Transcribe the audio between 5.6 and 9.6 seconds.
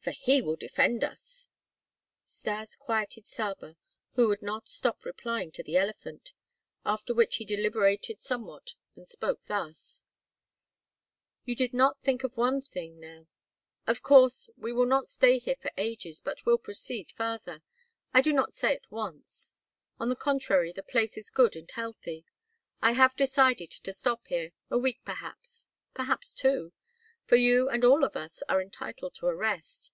the elephant; after which he deliberated somewhat and spoke